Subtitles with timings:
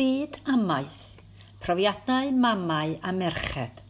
[0.00, 1.18] Byd amaeth,
[1.60, 3.82] profiadau mamau a merched.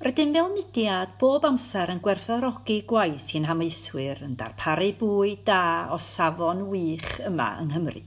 [0.00, 5.58] Rydym fel mudiad bob amser yn gwerthorogi gwaith i'n hamaethwyr yn darparu bwy da
[5.92, 8.02] o safon wych yma yng Nghymru.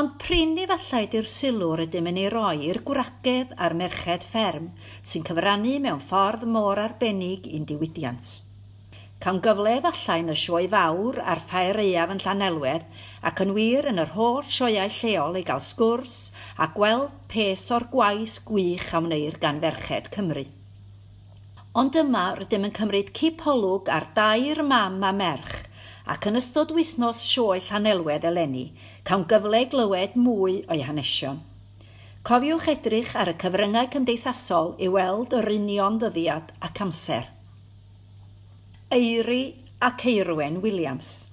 [0.00, 4.72] Ond prin efallai di'r sylw rydym yn ei roi i'r gwragedd a'r merched fferm
[5.06, 8.40] sy'n cyfrannu mewn ffordd mor arbennig i'n diwydiant.
[9.20, 12.84] Cawn gyfle efallai yn y sioe fawr a'r ffair eiaf yn Llanelwedd
[13.30, 16.14] ac yn wir yn yr holl sioeau lleol i gael sgwrs
[16.56, 20.46] a gweld peth o'r gwaith gwych a wneir gan ferched Cymru.
[21.82, 25.52] Ond yma rydym yn cymryd cipolwg ar dair mam a merch
[26.14, 28.62] ac yn ystod wythnos sioe Llanelwedd eleni
[29.10, 31.42] cawn gyfle glywed mwy o'i hanesion.
[32.24, 37.28] Cofiwch edrych ar y cyfryngau cymdeithasol i weld yr union ddyddiad ac amser–
[38.90, 41.28] Eiri ac Eirwen Williams.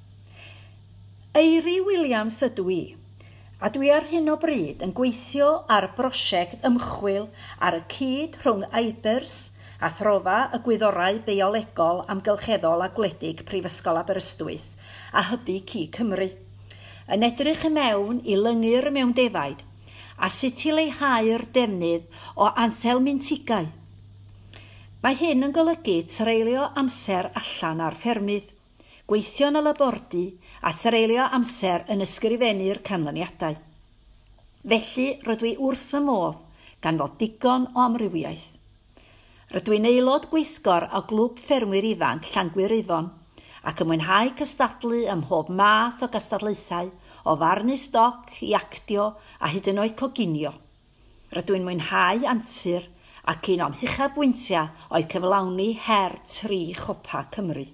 [1.34, 2.81] Eiri Williams ydw i,
[3.57, 7.25] a dwi ar hyn o bryd yn gweithio ar brosiect ymchwil
[7.57, 9.34] ar y cyd rhwng Eibers
[9.82, 14.70] a throfa y gwyddorau biolegol amgylcheddol a gwledig Prifysgol Aberystwyth
[15.10, 16.29] a hybu Cu Cymru.
[17.10, 19.65] Yn edrych y mewn i lyngu'r mewndefaid
[20.21, 22.05] a sut i leihau'r defnydd
[22.37, 23.73] o anthel mintigau–
[24.98, 28.48] Mae hyn yn golygu treulio amser allan ar ffermydd,
[29.05, 30.21] gweithio yn y labordu
[30.65, 33.59] a threulio amser yn ysgrifennu'r canlyniadau.
[34.65, 36.41] Felly rydw i wrth y modd
[36.81, 38.48] gan fod digon o amrywiaeth.
[39.54, 45.54] Rydw i'n aelod gweithgor o glwb ffermwyr ifanc Llangwyr ac yn mwynhau cystadlu ym mhob
[45.61, 46.89] math o gystadlaethau
[47.29, 50.57] o farnu stoc i actio a hyd yn oed coginio.
[51.37, 52.95] Rydw i'n mwynhau antur
[53.27, 57.65] ac un o'm hychabwyntiau oedd cyflawni her tri chopa Cymru.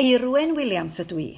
[0.00, 1.30] Eirwen Williams ydw i,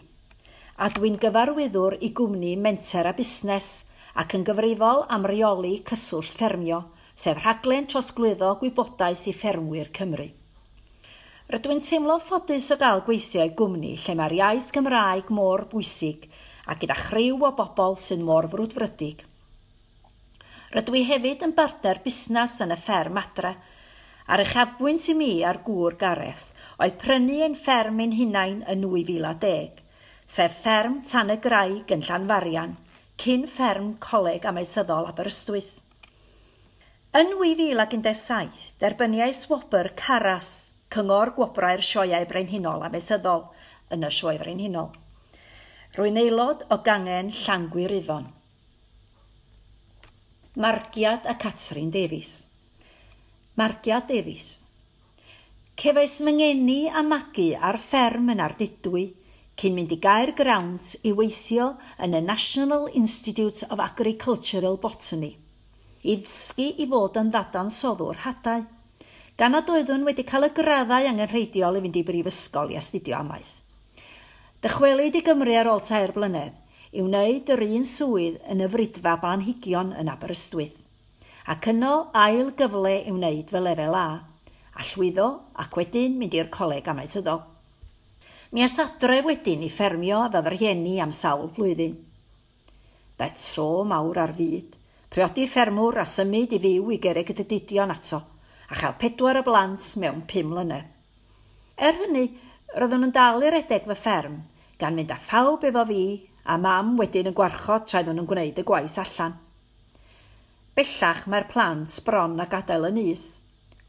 [0.82, 3.70] a dwi'n gyfarwyddwr i gwmni menter a busnes
[4.18, 6.82] ac yn gyfrifol am reoli cyswllt ffermio,
[7.14, 10.28] sef rhaglen trosglwyddo gwybodaeth i ffermwyr Cymru.
[11.52, 16.26] Rydw i'n teimlo ffodus o gael gweithio i gwmni lle mae'r iaith Gymraeg mor bwysig
[16.66, 19.22] a gyda chryw o bobl sy'n mor frwdfrydig.
[20.72, 23.50] Rydw i hefyd yn barter busnes yn y fferm adre.
[24.32, 26.46] A'r uchafbwynt i mi ar gŵr Gareth
[26.80, 29.82] oedd prynu ein fferm ein hunain yn 2010,
[30.24, 32.74] sef fferm tan y graig yn Llanfarian,
[33.20, 35.76] cyn fferm coleg amaethyddol Aberystwyth.
[37.20, 43.50] Yn 2017, derbyniau swobr Caras, Cyngor Gwobrau'r Sioeau Brenhinol Amaethyddol,
[43.92, 44.94] yn y Sioe Frenhinol.
[45.98, 48.32] Rwy'n aelod o gangen Llangwyr Ifon.
[50.54, 52.46] Margiad a Catherine Davies.
[53.54, 54.64] Margiad Davies.
[55.74, 59.06] Cefais myngeni a magu ar fferm yn Ardudwy
[59.56, 61.70] cyn mynd i gair grounds i weithio
[62.04, 65.32] yn y National Institute of Agricultural Botany
[66.02, 68.68] i ddysgu i fod yn ddadansodwr hadau,
[69.40, 73.54] gan nad oeddwn wedi cael y graddau angenrheidiol i fynd i brifysgol i astudio amaeth.
[74.60, 76.60] Dychwelid i Gymru ar ôl tair blynedd,
[76.92, 80.76] i wneud yr un swydd yn y frydfa blanhigion yn Aberystwyth,
[81.48, 84.08] ac yno ail gyfle i wneud fy lefel A,
[84.76, 85.28] a llwyddo
[85.62, 87.40] ac wedyn mynd i'r coleg amaethyddol.
[88.52, 91.94] Mi as adre wedyn i ffermio efo fy rhieni am sawl blwyddyn.
[93.16, 94.74] Daeth tro mawr ar fyd,
[95.08, 98.20] priodi ffermwr a symud i fyw i gerig y dydidion ato,
[98.68, 100.92] a chael pedwar y blant mewn pum mlynedd.
[101.80, 102.26] Er hynny,
[102.76, 104.36] roeddwn yn dal i'r edeg fy fferm,
[104.76, 106.04] gan mynd â phawb efo fi
[106.44, 109.36] a mam wedyn yn gwarchod tra iddyn nhw'n gwneud y gwaith allan.
[110.74, 113.26] Bellach mae'r plant bron a gadael yn nyth.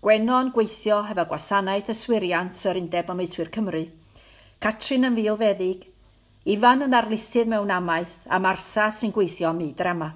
[0.04, 3.86] Gwenon gweithio hefo gwasanaeth yswiriant yr Undeb Amaethwyr Cymru.
[4.62, 5.88] Catrin yn fiolfeddig,
[6.54, 10.10] Ifan yn arlithydd mewn amaeth a Martha sy'n gweithio mi drama.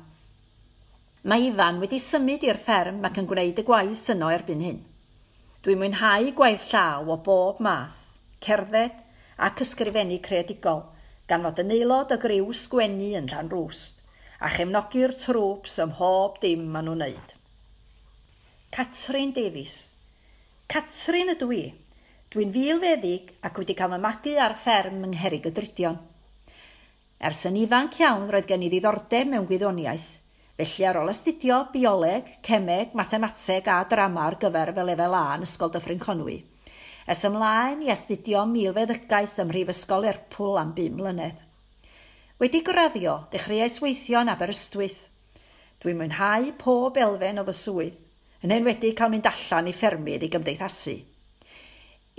[1.24, 4.84] Mae Ifan wedi symud i'r fferm ac yn gwneud y gwaith yno erbyn hyn.
[5.64, 9.02] Dwi'n mwynhau gwaith llaw o bob math, cerdded
[9.48, 10.86] ac ysgrifennu creadigol–
[11.28, 14.02] gan fod yn aelod o griw sgwennu yn Llanrwst
[14.40, 17.36] a chefnogi'r trwps ym mhob dim maen nhw'n wneud.
[18.72, 19.78] Catrin Davies
[20.68, 21.66] Catrin ydw i.
[22.28, 26.00] Dwi'n filfeddig ac wedi cael magu ar fferm yng Ngherig y Drydion.
[27.24, 30.10] Ers yn ifanc iawn roedd gen i ddiddordeb mewn gwyddoniaeth,
[30.60, 35.48] felly ar ôl astudio bioleg, cemeg, mathemateg a drama ar gyfer fel lefel A yn
[35.48, 36.42] Ysgol Dyffryn Conwy,
[37.08, 41.38] Es ymlaen i astudio milfeddygaeth ym Mhrifysgol Lerpwl am 5 mlynedd.
[42.44, 45.06] Wedi graddio, dechreuais weithio yn Aberystwyth.
[45.80, 48.02] Dwi'n mwynhau pob elfen o fy swydd,
[48.44, 50.98] yn enwedig cael mynd allan i ffermydd i gymdeithasu.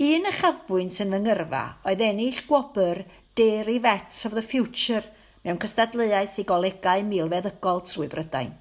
[0.07, 3.03] Un chafbwynt yn fy ngyrfa oedd ennill gwobr
[3.37, 5.05] Dairy Vets of the Future
[5.45, 8.57] mewn cystadleuais i golegau milfeddygol trwy Brydain.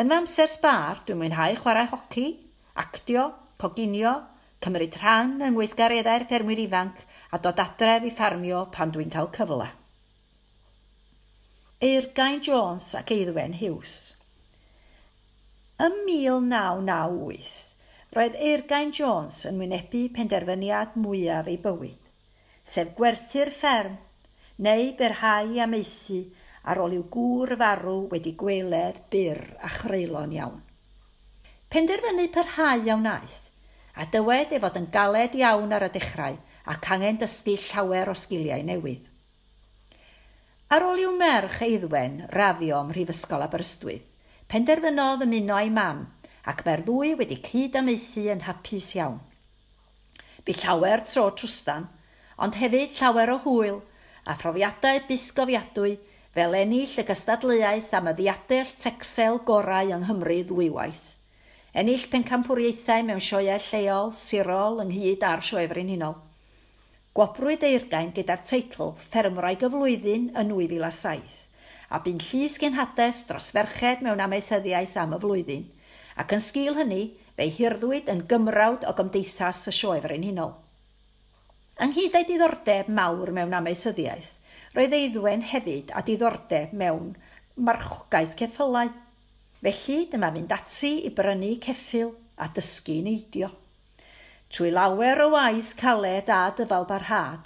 [0.00, 2.28] Yn fy amser sbar, dwi'n mwynhau chwarae hoci,
[2.88, 3.28] actio,
[3.60, 4.16] coginio,
[4.64, 7.02] cymryd rhan yn weithgareddau'r ffermwyr ifanc
[7.32, 9.68] a dod adref i ffarmio pan dwi'n cael cyfle.
[11.80, 13.94] Eirgain Jones ac Eidwen Hughes
[15.80, 17.52] Ym 1998,
[18.12, 22.10] roedd Eirgain Jones yn wynebu penderfyniad mwyaf ei bywyd,
[22.74, 23.94] sef gwerthu'r fferm
[24.66, 26.18] neu berhau amaethu
[26.68, 30.60] ar ôl i'w gŵr farw wedi gweled byr a chreulo'n iawn.
[31.72, 33.40] Penderfynu parhau iawn aeth
[34.00, 36.38] a dywed ei fod yn galed iawn ar y dechrau
[36.72, 39.02] ac angen dysgu llawer o sgiliau newydd.
[40.72, 44.06] Ar ôl i'w merch eiddwen raddio ym Mhrifysgol Aberystwyth,
[44.48, 46.06] penderfynodd ymuno ei mam
[46.48, 49.20] ac mae'r ddwy wedi cyd-amaethu yn hapus iawn.
[50.46, 51.90] Bu llawer tro trwstan,
[52.40, 53.82] ond hefyd llawer o hwyl
[54.24, 55.96] a phrofiadau busgofiadwy
[56.32, 61.08] fel ennill y gystadleuaeth am y ddiadell tecsel gorau yng Nghymru ddwywaith
[61.74, 66.16] ennill pencampwriaethau mewn sioiau lleol, sirol ynghyd a'r sioefrin unol.
[67.14, 71.46] Gwobrwyd eirgain gyda'r teitl Ffermrau Gyflwyddyn yn 2007
[71.90, 75.64] a bu'n llys genhades dros ferched mewn amaethyddiaeth am y flwyddyn
[76.22, 77.00] ac yn sgil hynny
[77.38, 80.52] fe'i hirddwyd yn gymrawd o gymdeithas y sioefrin hunol.
[81.82, 84.30] Ynghyd ei diddordeb mawr mewn amaethyddiaeth,
[84.76, 87.14] roedd eiddwen hefyd a diddordeb mewn
[87.56, 88.92] marchogaeth ceffylau
[89.60, 93.50] Felly dyma fynd ati i brynu ceffil a dysgu neidio.
[94.48, 97.42] Trwy lawer o waith caled a dyfal barhad,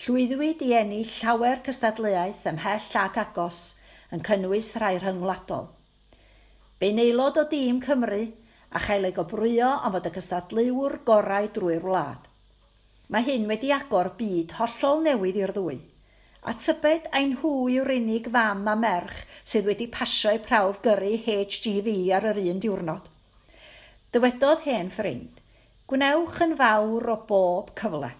[0.00, 3.58] llwyddwyd i ennill llawer cystadleuaeth ymhell ag agos
[4.16, 5.68] yn cynnwys rhai rhyngwladol.
[6.80, 8.22] Be'n aelod o dîm Cymru
[8.72, 12.24] a chael ei gobrwyo am fod y cystadleuwr gorau drwy'r wlad.
[13.12, 15.82] Mae hyn wedi agor byd hollol newydd i'r ddwy–
[16.46, 21.96] A tybed ein nhw yw'r unig fam a merch sydd wedi pasio'u prawf gyrru HGV
[22.14, 23.08] ar yr un diwrnod.
[24.14, 25.42] Dywedodd hen ffrind,
[25.90, 28.12] gwnewch yn fawr o bob cyfle,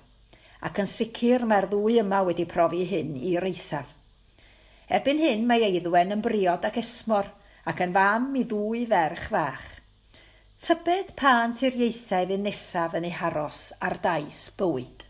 [0.67, 3.95] ac yn sicr mae'r ddwy yma wedi profi hyn i reithaf.
[4.89, 7.31] Erbyn hyn mae Eiddwen yn briod ac esmor
[7.71, 9.67] ac yn fam i ddwy ferch fach.
[10.59, 15.08] Tybed pa'n tiriaethau fydd nesaf yn ei haros ar daith bywyd.